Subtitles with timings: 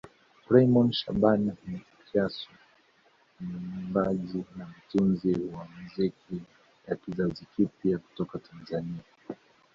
[0.53, 2.47] Raymond Shaban Mwakyusa
[3.39, 6.41] ni mwimbaji na mtunzi wa muziki
[6.87, 9.03] wa kizazi kipya kutoka Tanzania